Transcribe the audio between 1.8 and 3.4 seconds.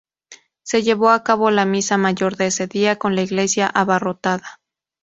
mayor de ese día, con la